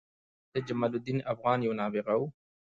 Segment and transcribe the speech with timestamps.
[0.51, 2.27] سيدجمال الدين افغان یو نابغه وه